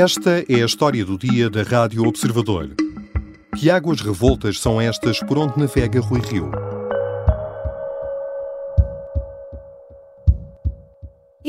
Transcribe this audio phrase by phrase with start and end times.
[0.00, 2.70] Esta é a história do dia da Rádio Observador.
[3.56, 6.67] Que águas revoltas são estas por onde navega Rui Rio?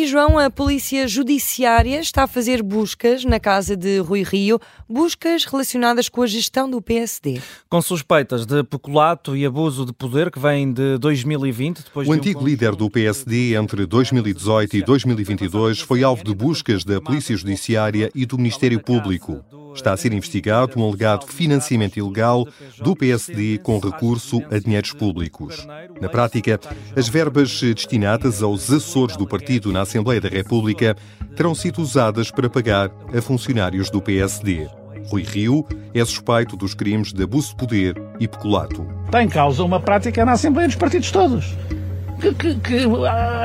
[0.10, 4.60] João, a Polícia Judiciária está a fazer buscas na casa de Rui Rio,
[4.90, 7.40] buscas relacionadas com a gestão do PSD.
[7.70, 11.84] Com suspeitas de peculato e abuso de poder que vem de 2020.
[11.84, 16.34] Depois o de um antigo líder do PSD entre 2018 e 2022 foi alvo de
[16.34, 19.46] buscas da Polícia Judiciária e do Ministério Público.
[19.80, 22.46] Está a ser investigado um alegado financiamento ilegal
[22.84, 25.66] do PSD com recurso a dinheiros públicos.
[26.02, 26.60] Na prática,
[26.98, 30.98] as verbas destinadas aos assessores do partido na Assembleia da República
[31.34, 34.68] terão sido usadas para pagar a funcionários do PSD.
[35.08, 38.86] Rui Rio é suspeito dos crimes de abuso de poder e peculato.
[39.06, 41.56] Está em causa uma prática na Assembleia dos partidos todos.
[42.20, 42.86] Que, que, que,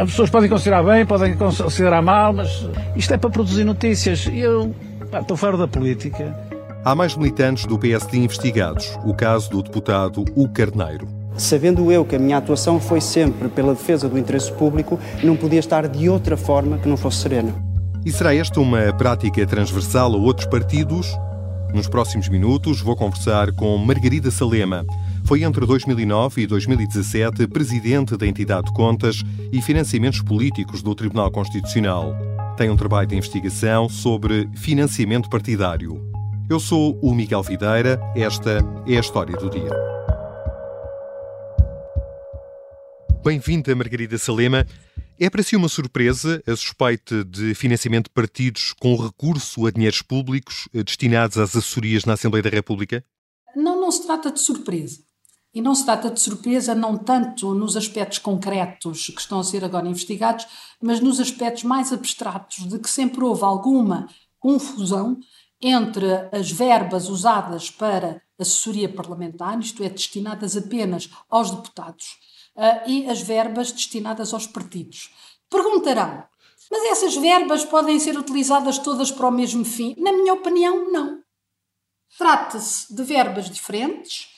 [0.01, 4.29] as pessoas podem considerar bem, podem considerar mal, mas isto é para produzir notícias.
[4.33, 4.75] Eu
[5.21, 6.37] estou fora da política.
[6.85, 8.99] Há mais militantes do PSD investigados.
[9.05, 11.09] O caso do deputado U Carneiro.
[11.37, 15.59] Sabendo eu que a minha atuação foi sempre pela defesa do interesse público, não podia
[15.59, 17.53] estar de outra forma que não fosse serena.
[18.05, 21.17] E será esta uma prática transversal a outros partidos?
[21.73, 24.85] Nos próximos minutos vou conversar com Margarida Salema.
[25.25, 31.33] Foi entre 2009 e 2017 presidente da entidade de contas e financiamentos políticos do Tribunal
[31.33, 32.34] Constitucional.
[32.57, 36.01] Tem um trabalho de investigação sobre financiamento partidário.
[36.49, 39.71] Eu sou o Miguel Videira, esta é a história do dia.
[43.25, 44.65] Bem-vinda, Margarida Salema.
[45.19, 50.03] É para si uma surpresa a suspeita de financiamento de partidos com recurso a dinheiros
[50.03, 53.05] públicos destinados às assessorias na Assembleia da República?
[53.57, 55.01] Não, não se trata de surpresa.
[55.55, 59.65] E não se trata de surpresa não tanto nos aspectos concretos que estão a ser
[59.65, 60.47] agora investigados,
[60.83, 64.09] mas nos aspectos mais abstratos de que sempre houve alguma
[64.41, 65.17] confusão
[65.63, 72.19] entre as verbas usadas para assessoria parlamentar, isto é, destinadas apenas aos deputados,
[72.57, 75.15] uh, e as verbas destinadas aos partidos.
[75.49, 76.25] Perguntarão,
[76.71, 79.95] mas essas verbas podem ser utilizadas todas para o mesmo fim?
[79.99, 81.23] Na minha opinião, não.
[82.19, 84.34] Trata-se de verbas diferentes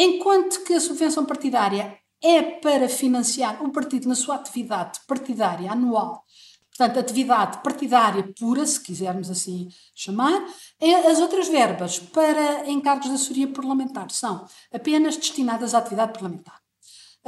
[0.00, 6.24] Enquanto que a subvenção partidária é para financiar o partido na sua atividade partidária anual,
[6.68, 10.46] portanto, atividade partidária pura, se quisermos assim chamar,
[10.80, 16.60] é as outras verbas para encargos de assessoria parlamentar são apenas destinadas à atividade parlamentar.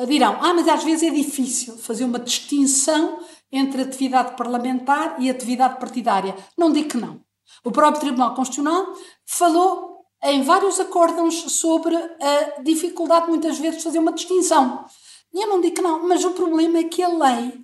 [0.07, 3.19] Dirão, ah, mas às vezes é difícil fazer uma distinção
[3.51, 6.37] entre atividade parlamentar e atividade partidária.
[6.57, 7.21] Não digo que não.
[7.65, 8.95] O próprio Tribunal Constitucional
[9.27, 14.85] falou em vários acórdãos sobre a dificuldade muitas vezes de fazer uma distinção.
[15.33, 17.61] E eu não digo que não, mas o problema é que a lei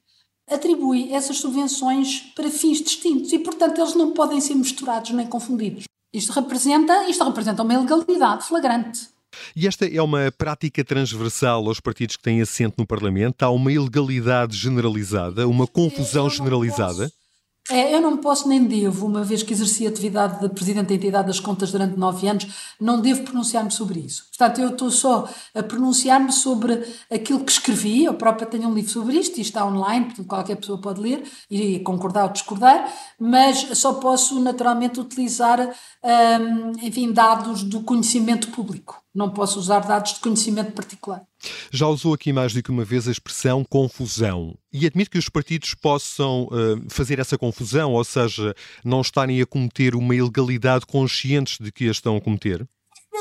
[0.51, 5.85] atribui essas subvenções para fins distintos e, portanto, eles não podem ser misturados nem confundidos.
[6.13, 9.09] Isto representa, isto representa uma ilegalidade flagrante.
[9.55, 13.43] E esta é uma prática transversal aos partidos que têm assento no Parlamento?
[13.43, 17.03] Há uma ilegalidade generalizada, uma confusão generalizada?
[17.03, 17.26] Posso
[17.71, 20.95] é, eu não posso nem devo, uma vez que exerci a atividade de Presidente da
[20.95, 22.47] Entidade das Contas durante nove anos,
[22.81, 24.27] não devo pronunciar-me sobre isso.
[24.29, 28.91] Portanto, eu estou só a pronunciar-me sobre aquilo que escrevi, eu própria tenho um livro
[28.91, 33.59] sobre isto e está online, portanto qualquer pessoa pode ler e concordar ou discordar, mas
[33.79, 39.06] só posso naturalmente utilizar, hum, enfim, dados do conhecimento público.
[39.17, 41.23] Não posso usar dados de conhecimento particular.
[41.71, 45.31] Já usou aqui mais do que uma vez a expressão confusão e admite que os
[45.31, 51.57] partidos possam uh, fazer essa confusão, ou seja, não estarem a cometer uma ilegalidade conscientes
[51.59, 52.69] de que a estão a cometer?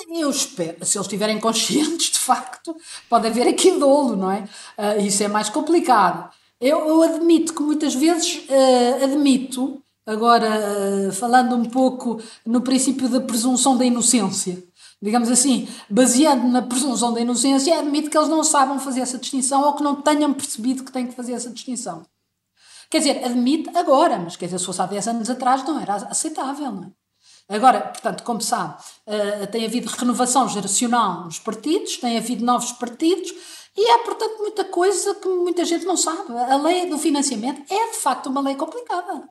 [0.09, 2.75] Eu espero, se eles estiverem conscientes, de facto,
[3.09, 4.49] pode haver aqui dolo, não é?
[4.77, 6.29] Uh, isso é mais complicado.
[6.59, 13.21] Eu, eu, admito que muitas vezes, uh, admito, agora falando um pouco no princípio da
[13.21, 14.61] presunção da inocência,
[15.01, 19.63] digamos assim, baseando na presunção da inocência, admite que eles não sabem fazer essa distinção
[19.63, 22.03] ou que não tenham percebido que têm que fazer essa distinção.
[22.89, 25.95] Quer dizer, admite agora, mas quer dizer, se fosse há 10 anos atrás não era
[25.95, 26.91] aceitável, não é?
[27.47, 28.75] Agora, portanto, como sabe,
[29.05, 33.31] uh, tem havido renovação geracional nos partidos, tem havido novos partidos
[33.77, 36.33] e há, portanto, muita coisa que muita gente não sabe.
[36.35, 39.29] A lei do financiamento é, de facto, uma lei complicada.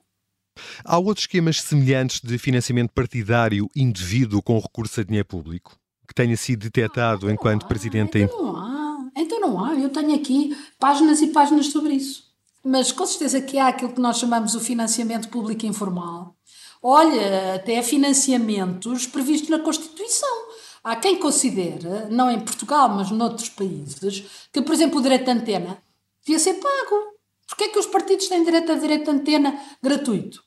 [0.85, 6.37] Há outros esquemas semelhantes de financiamento partidário indevido com recurso a dinheiro público que tenha
[6.37, 9.11] sido detectado enquanto Presidente então não há.
[9.17, 9.75] Então não há.
[9.75, 12.25] Eu tenho aqui páginas e páginas sobre isso.
[12.65, 16.37] Mas com certeza que há aquilo que nós chamamos o financiamento público informal.
[16.83, 20.45] Olha, até financiamentos previstos na Constituição.
[20.83, 25.31] Há quem considere, não em Portugal, mas noutros países, que, por exemplo, o direito de
[25.31, 25.79] antena
[26.23, 27.13] devia ser pago.
[27.46, 30.43] Porquê é que os partidos têm direito a direito de antena gratuito?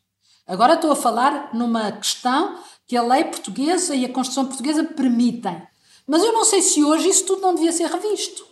[0.47, 2.57] Agora estou a falar numa questão
[2.87, 5.61] que a lei portuguesa e a Constituição portuguesa permitem.
[6.07, 8.47] Mas eu não sei se hoje isso tudo não devia ser revisto.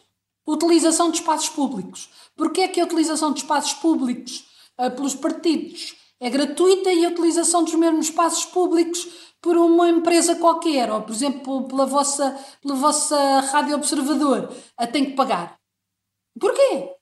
[0.45, 2.09] Utilização de espaços públicos.
[2.35, 4.45] Porquê é que a utilização de espaços públicos
[4.77, 9.07] uh, pelos partidos é gratuita e a utilização dos mesmos espaços públicos
[9.41, 15.05] por uma empresa qualquer, ou por exemplo pela vossa, pela vossa Rádio Observador, a tem
[15.05, 15.59] que pagar?
[16.39, 16.95] Porquê?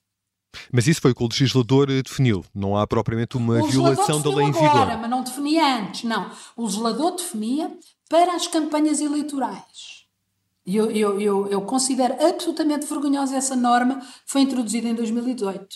[0.72, 2.44] Mas isso foi o que o legislador eh, definiu.
[2.54, 4.68] Não há propriamente uma violação da lei em vigor.
[4.68, 6.30] Agora, mas não definia antes, não.
[6.56, 7.70] O legislador definia
[8.08, 10.04] para as campanhas eleitorais.
[10.66, 15.66] Eu, eu, eu, eu considero absolutamente vergonhosa essa norma que foi introduzida em 2018.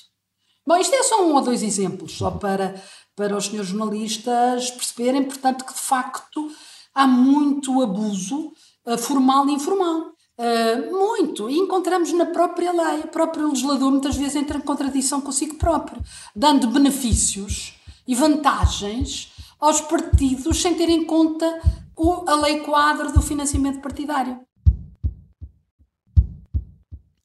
[0.67, 2.83] Bom, isto é só um ou dois exemplos, só para,
[3.17, 6.51] para os senhores jornalistas perceberem, portanto, que de facto
[6.95, 8.53] há muito abuso
[8.87, 10.13] uh, formal e informal.
[10.39, 11.51] Uh, muito.
[11.51, 16.01] E encontramos na própria lei, o próprio legislador muitas vezes entra em contradição consigo próprio,
[16.35, 17.75] dando benefícios
[18.07, 21.61] e vantagens aos partidos sem ter em conta
[21.97, 24.41] o, a lei quadro do financiamento partidário.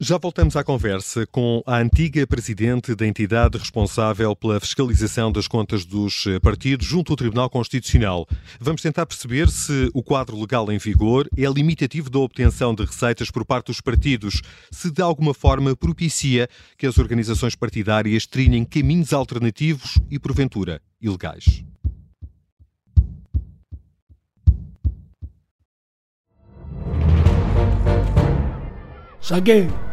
[0.03, 5.85] Já voltamos à conversa com a antiga presidente da entidade responsável pela fiscalização das contas
[5.85, 8.27] dos eh, partidos junto ao Tribunal Constitucional.
[8.59, 13.31] Vamos tentar perceber se o quadro legal em vigor é limitativo da obtenção de receitas
[13.31, 19.13] por parte dos partidos, se de alguma forma propicia que as organizações partidárias trilhem caminhos
[19.13, 21.63] alternativos e, porventura, ilegais.
[29.21, 29.92] Saguei.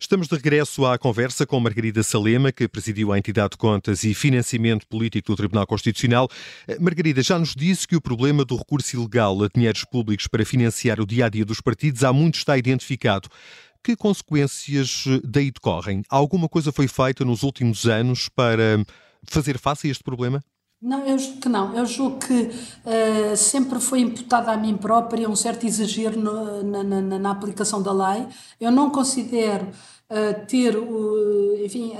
[0.00, 4.12] Estamos de regresso à conversa com Margarida Salema, que presidiu a entidade de contas e
[4.12, 6.28] financiamento político do Tribunal Constitucional.
[6.66, 10.44] Eh, Margarida, já nos disse que o problema do recurso ilegal a dinheiros públicos para
[10.44, 13.28] financiar o dia a dia dos partidos há muito está identificado.
[13.82, 16.02] Que consequências eh, daí decorrem?
[16.10, 18.84] Alguma coisa foi feita nos últimos anos para
[19.26, 20.42] fazer face a este problema?
[20.84, 21.74] Não, eu julgo que não.
[21.74, 26.82] Eu julgo que uh, sempre foi imputada a mim própria um certo exagero no, na,
[26.82, 28.28] na, na, aplicação da lei.
[28.60, 31.94] Eu não considero uh, ter, uh, enfim,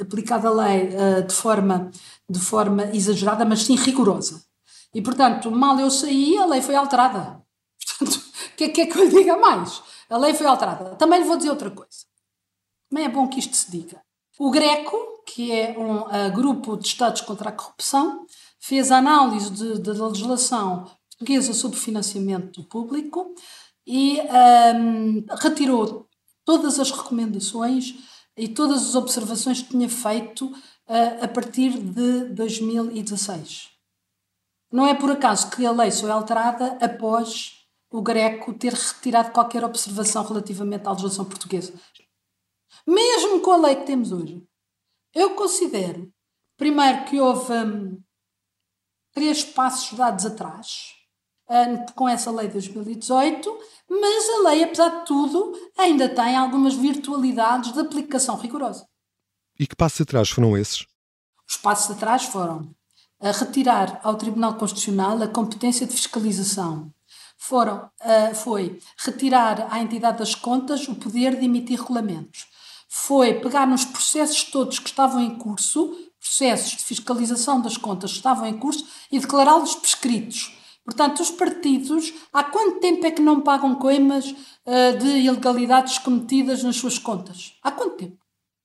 [0.00, 0.88] aplicado a lei
[1.28, 1.90] de, forma,
[2.26, 4.42] de forma exagerada, mas sim rigorosa.
[4.94, 7.42] E, portanto, mal eu saí, a lei foi alterada.
[7.98, 9.82] Portanto, o que, é, que é que eu lhe diga mais?
[10.08, 10.96] A lei foi alterada.
[10.96, 12.06] Também lhe vou dizer outra coisa.
[12.88, 14.00] Também é bom que isto se diga.
[14.42, 18.24] O Greco, que é um uh, grupo de Estados contra a corrupção,
[18.58, 23.34] fez a análise da legislação portuguesa sobre financiamento público
[23.86, 26.08] e um, retirou
[26.42, 27.96] todas as recomendações
[28.34, 33.68] e todas as observações que tinha feito uh, a partir de 2016.
[34.72, 37.58] Não é por acaso que a lei foi alterada após
[37.90, 41.74] o Greco ter retirado qualquer observação relativamente à legislação portuguesa
[42.90, 44.44] mesmo com a lei que temos hoje,
[45.14, 46.12] eu considero,
[46.56, 48.02] primeiro, que houve hum,
[49.12, 50.94] três passos dados atrás
[51.48, 56.74] hum, com essa lei de 2018, mas a lei, apesar de tudo, ainda tem algumas
[56.74, 58.86] virtualidades de aplicação rigorosa.
[59.58, 60.86] E que passos atrás foram esses?
[61.48, 62.74] Os passos atrás foram
[63.20, 66.92] a retirar ao Tribunal Constitucional a competência de fiscalização.
[67.36, 72.49] Foram, uh, foi retirar à entidade das contas o poder de emitir regulamentos
[72.92, 78.16] foi pegar nos processos todos que estavam em curso, processos de fiscalização das contas que
[78.16, 80.52] estavam em curso, e declará-los prescritos.
[80.84, 86.64] Portanto, os partidos, há quanto tempo é que não pagam coimas uh, de ilegalidades cometidas
[86.64, 87.54] nas suas contas?
[87.62, 88.18] Há quanto tempo?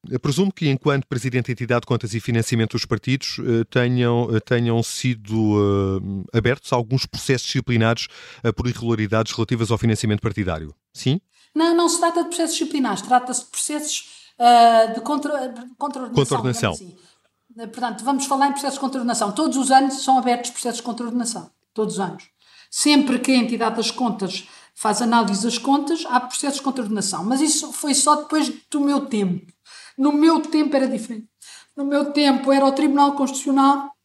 [0.10, 4.29] Eu presumo que, enquanto Presidente da Entidade de Contas e Financiamento dos Partidos, eh, tenham,
[4.36, 8.08] eh, tenham sido uh, abertos alguns processos disciplinares
[8.44, 10.75] uh, por irregularidades relativas ao financiamento partidário.
[10.94, 11.20] Sim?
[11.55, 16.13] Não, não se trata de processos disciplinares, trata-se de processos uh, de contra, contraordenação.
[16.13, 16.71] Contraordenação.
[16.74, 16.97] Assim.
[17.55, 19.31] Portanto, vamos falar em processos de contraordenação.
[19.31, 21.50] Todos os anos são abertos processos de contraordenação.
[21.74, 22.25] Todos os anos.
[22.69, 27.24] Sempre que a entidade das contas faz análise das contas, há processos de contraordenação.
[27.24, 29.50] Mas isso foi só depois do meu tempo.
[29.97, 31.29] No meu tempo era diferente.
[31.75, 33.95] No meu tempo era o Tribunal Constitucional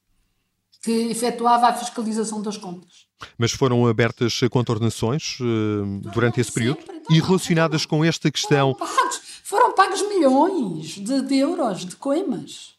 [0.82, 3.06] que efetuava a fiscalização das contas.
[3.36, 6.80] Mas foram abertas contornações uh, durante esse período?
[6.80, 8.74] Sempre, e relacionadas com esta questão.
[8.74, 12.74] Foram pagos, foram pagos milhões de, de, euros de coimas.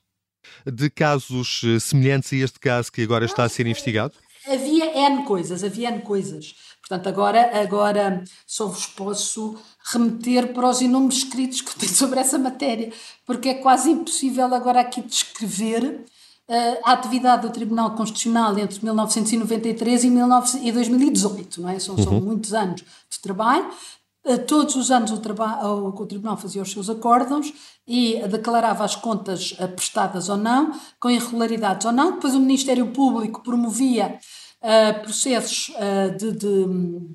[0.66, 4.14] de casos eh, semelhantes a este caso que agora está a ser investigado?
[4.48, 6.56] Havia N coisas, havia N coisas.
[6.80, 9.56] Portanto, agora, agora só vos posso
[9.94, 12.92] remeter para os inúmeros escritos que eu tenho sobre essa matéria,
[13.26, 15.84] porque é quase impossível agora aqui descrever
[16.50, 21.80] uh, a atividade do Tribunal Constitucional entre 1993 e, 2018, não é?
[21.80, 22.04] São, uhum.
[22.04, 23.70] são muitos anos de trabalho.
[24.48, 27.52] Todos os anos o, o, Tribunal fazia os seus acórdãos
[27.88, 32.14] e declarava as contas prestadas ou não, com irregularidades ou não.
[32.14, 34.20] Depois o Ministério Público promovia
[34.62, 36.66] uh, processos uh, de, de,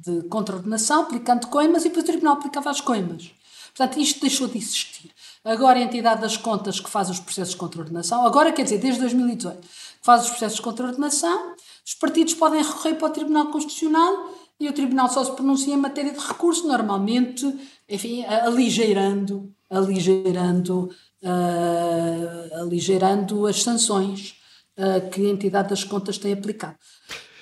[0.04, 3.30] de contraordenação, aplicando coimas, e depois o Tribunal aplicava as coimas.
[3.74, 5.10] Portanto, isto deixou de existir.
[5.44, 9.00] Agora a entidade das contas que faz os processos de contraordenação, agora quer dizer, desde
[9.00, 9.68] 2018, que
[10.02, 11.54] faz os processos de contraordenação,
[11.86, 15.78] os partidos podem recorrer para o Tribunal Constitucional e o Tribunal só se pronuncia em
[15.78, 17.46] matéria de recurso, normalmente,
[17.88, 20.90] enfim, aligeirando, aligeirando,
[21.22, 24.34] uh, aligeirando as sanções
[24.78, 26.76] uh, que a entidade das contas tem aplicado.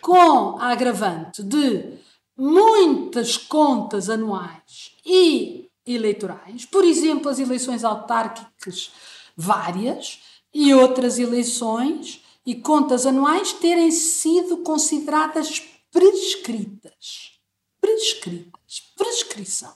[0.00, 1.99] Com a agravante de
[2.37, 8.90] muitas contas anuais e eleitorais, por exemplo, as eleições autárquicas
[9.37, 10.21] várias
[10.52, 15.62] e outras eleições e contas anuais terem sido consideradas
[15.95, 17.39] prescritas.
[17.81, 18.93] Prescritas.
[18.99, 19.73] Prescrição.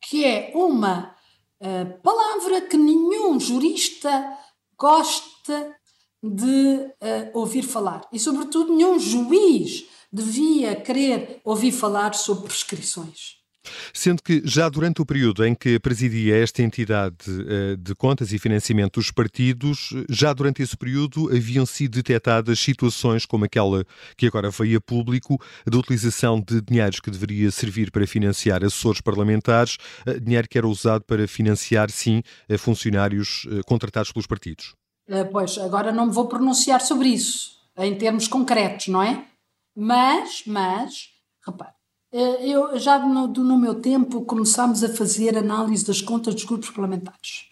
[0.00, 1.16] Que é uma
[1.60, 4.38] uh, palavra que nenhum jurista
[4.78, 5.76] gosta
[6.22, 8.08] de uh, ouvir falar.
[8.12, 13.35] E, sobretudo, nenhum juiz devia querer ouvir falar sobre prescrições.
[13.92, 18.38] Sendo que já durante o período em que presidia esta entidade uh, de contas e
[18.38, 23.84] financiamento dos partidos, já durante esse período haviam sido detectadas situações como aquela
[24.16, 29.00] que agora veio a público, da utilização de dinheiros que deveria servir para financiar assessores
[29.00, 32.22] parlamentares, uh, dinheiro que era usado para financiar, sim,
[32.58, 34.74] funcionários contratados pelos partidos.
[35.08, 39.24] Eh, pois, agora não me vou pronunciar sobre isso, em termos concretos, não é?
[39.74, 41.10] Mas, mas,
[41.46, 41.75] repare, eh,
[42.18, 47.50] eu já no, no meu tempo começámos a fazer análise das contas dos grupos parlamentares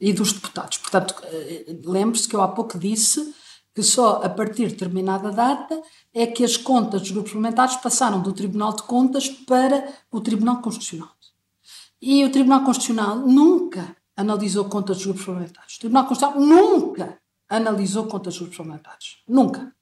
[0.00, 0.78] e dos deputados.
[0.78, 3.34] Portanto, eh, lembre-se que eu há pouco disse
[3.74, 5.80] que só a partir de determinada data
[6.12, 10.60] é que as contas dos grupos parlamentares passaram do Tribunal de Contas para o Tribunal
[10.60, 11.10] Constitucional.
[12.00, 15.76] E o Tribunal Constitucional nunca analisou contas dos grupos parlamentares.
[15.76, 17.18] O Tribunal Constitucional nunca
[17.48, 19.18] analisou contas dos grupos parlamentares.
[19.26, 19.72] Nunca.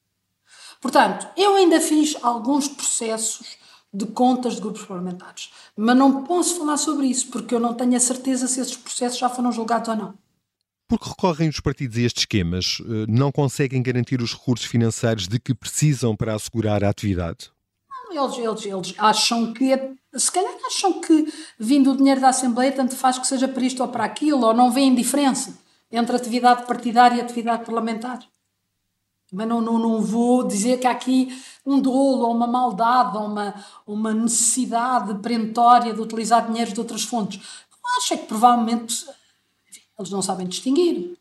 [0.81, 3.57] Portanto, eu ainda fiz alguns processos
[3.93, 7.97] de contas de grupos parlamentares, mas não posso falar sobre isso porque eu não tenho
[7.97, 10.15] a certeza se esses processos já foram julgados ou não.
[10.89, 15.41] Porque recorrem os partidos a estes esquemas, eh, não conseguem garantir os recursos financeiros de
[15.41, 17.51] que precisam para assegurar a atividade?
[18.11, 22.71] Eles, eles, eles acham que, é, se calhar acham que vindo o dinheiro da Assembleia,
[22.71, 25.59] tanto faz que seja para isto ou para aquilo, ou não veem diferença
[25.91, 28.21] entre atividade partidária e atividade parlamentar.
[29.33, 31.29] Mas não, não, não vou dizer que há aqui
[31.65, 33.55] um dolo, ou uma maldade, ou uma,
[33.87, 37.41] uma necessidade perentória de utilizar dinheiro de outras fontes.
[37.99, 39.05] Acho é que provavelmente
[39.69, 41.17] enfim, eles não sabem distinguir.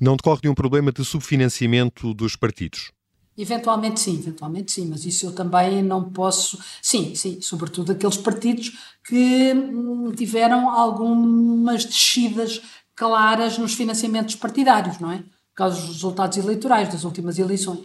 [0.00, 2.90] Não decorre de um problema de subfinanciamento dos partidos?
[3.36, 6.58] Eventualmente sim, eventualmente sim, mas isso eu também não posso.
[6.82, 12.60] Sim, sim, sobretudo aqueles partidos que hum, tiveram algumas descidas
[12.96, 15.22] claras nos financiamentos partidários, não é?
[15.58, 17.80] Por causa dos resultados eleitorais das últimas eleições.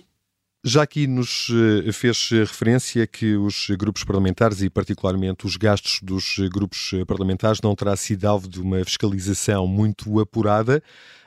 [0.63, 6.35] Já aqui nos eh, fez referência que os grupos parlamentares e, particularmente, os gastos dos
[6.51, 10.83] grupos parlamentares não terá sido alvo de uma fiscalização muito apurada.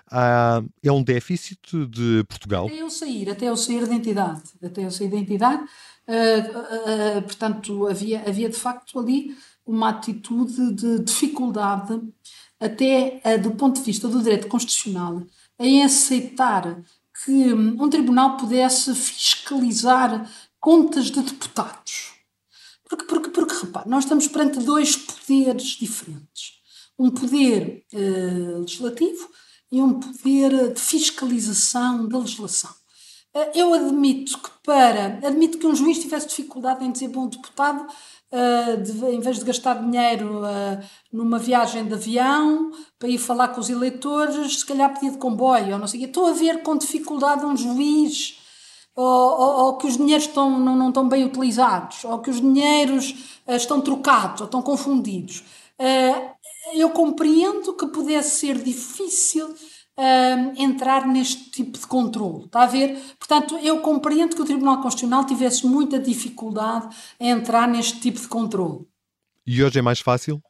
[0.08, 2.66] Ah, é um déficit de Portugal?
[2.66, 7.22] Até eu sair, até eu sair da entidade, até eu sair da entidade, uh, uh,
[7.22, 9.36] portanto, havia, havia de facto ali
[9.66, 12.00] uma atitude de dificuldade,
[12.60, 15.24] até uh, do ponto de vista do direito constitucional,
[15.58, 16.82] em aceitar
[17.24, 22.12] que um tribunal pudesse fiscalizar contas de deputados.
[22.88, 26.54] Porque, porque, porque repare, nós estamos perante dois poderes diferentes.
[26.98, 27.84] Um poder
[28.60, 29.28] legislativo
[29.70, 32.70] e um poder de fiscalização da legislação.
[33.34, 37.86] Eh, eu admito que para admito que um juiz tivesse dificuldade em dizer bom deputado
[38.36, 43.48] Uh, de, em vez de gastar dinheiro uh, numa viagem de avião para ir falar
[43.48, 46.76] com os eleitores, se calhar pedir de comboio ou não sei Estou a ver com
[46.76, 48.38] dificuldade um juiz
[48.94, 52.38] ou, ou, ou que os dinheiros estão, não, não estão bem utilizados ou que os
[52.38, 53.12] dinheiros
[53.46, 55.42] uh, estão trocados ou estão confundidos.
[56.74, 59.54] Eu compreendo que pudesse ser difícil
[60.56, 63.00] entrar neste tipo de controle, está a ver?
[63.18, 68.28] Portanto, eu compreendo que o Tribunal Constitucional tivesse muita dificuldade em entrar neste tipo de
[68.28, 68.86] controle.
[69.46, 70.42] E hoje é mais fácil?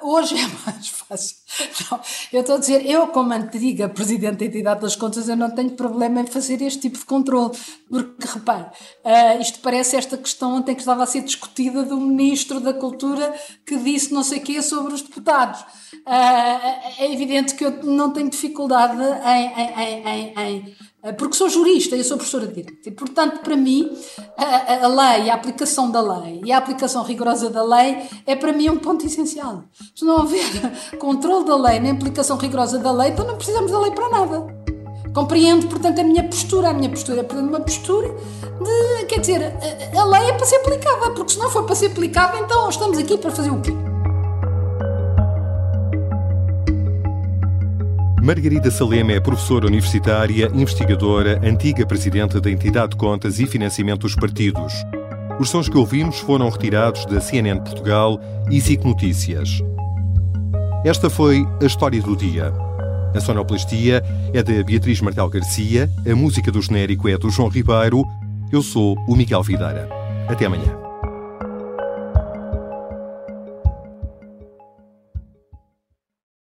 [0.00, 1.36] Hoje é mais fácil.
[1.90, 2.00] Não,
[2.32, 5.72] eu estou a dizer, eu, como antiga Presidente da Entidade das Contas, eu não tenho
[5.72, 7.52] problema em fazer este tipo de controle.
[7.88, 8.64] Porque, repare,
[9.04, 13.34] uh, isto parece esta questão ontem que estava a ser discutida do Ministro da Cultura
[13.66, 15.60] que disse não sei o quê sobre os deputados.
[15.60, 20.76] Uh, é evidente que eu não tenho dificuldade em, em, em, em
[21.12, 22.88] porque sou jurista, eu sou professora de Direito.
[22.88, 23.90] E, portanto, para mim,
[24.36, 28.52] a, a, lei, a aplicação da lei e a aplicação rigorosa da lei é para
[28.52, 29.64] mim um ponto essencial.
[29.94, 30.42] Se não houver
[30.98, 34.46] controle da lei nem aplicação rigorosa da lei, então não precisamos da lei para nada.
[35.14, 36.70] Compreendo, portanto, a minha postura.
[36.70, 39.04] A minha postura é, portanto, uma postura de.
[39.06, 41.86] Quer dizer, a, a lei é para ser aplicada, porque se não for para ser
[41.86, 43.72] aplicada, então estamos aqui para fazer o quê?
[48.24, 54.14] Margarida Salema é professora universitária, investigadora, antiga presidente da Entidade de Contas e Financiamento dos
[54.14, 54.72] Partidos.
[55.38, 58.18] Os sons que ouvimos foram retirados da CNN Portugal
[58.50, 59.62] e SIC Notícias.
[60.86, 62.50] Esta foi a história do dia.
[63.14, 64.02] A sonoplastia
[64.32, 68.06] é da Beatriz Martel Garcia, a música do genérico é do João Ribeiro.
[68.50, 69.86] Eu sou o Miguel Videira.
[70.26, 70.83] Até amanhã.